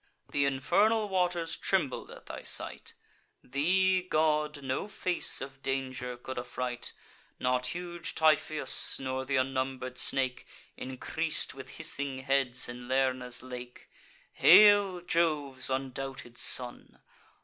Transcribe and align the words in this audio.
Th' 0.31 0.37
infernal 0.37 1.07
waters 1.09 1.55
trembled 1.55 2.09
at 2.09 2.25
thy 2.25 2.41
sight; 2.41 2.95
Thee, 3.43 4.01
god, 4.01 4.63
no 4.63 4.87
face 4.87 5.41
of 5.41 5.61
danger 5.61 6.17
could 6.17 6.39
affright; 6.39 6.91
Not 7.39 7.67
huge 7.67 8.15
Typhoeus, 8.15 8.97
nor 8.99 9.25
th' 9.25 9.37
unnumber'd 9.37 9.99
snake, 9.99 10.47
Increas'd 10.75 11.53
with 11.53 11.69
hissing 11.77 12.23
heads, 12.23 12.67
in 12.67 12.87
Lerna's 12.87 13.43
lake. 13.43 13.91
Hail, 14.33 15.01
Jove's 15.01 15.69
undoubted 15.69 16.35
son! 16.35 16.99